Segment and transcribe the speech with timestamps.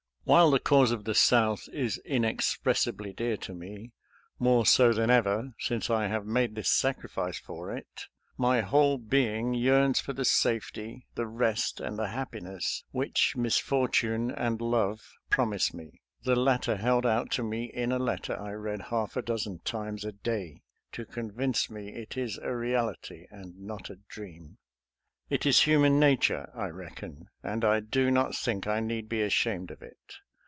[0.23, 3.91] While the cause of the South is inexpressibly dear to me—
[4.39, 8.03] more so than ever, since I have made this sacrifice for it—
[8.47, 14.61] my whole being yearns for the safety, the rest, and the happiness which misfortune and
[14.61, 19.17] love promise me— the latter held out to me in a letter I read half
[19.17, 20.61] a dozen times a day
[20.93, 24.59] to convince me it is a reality and not a dream.
[25.29, 29.71] It is human nature, I reckon, and I do not think I need be ashamed
[29.71, 30.15] of it.